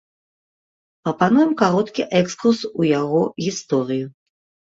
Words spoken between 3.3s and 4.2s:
гісторыю.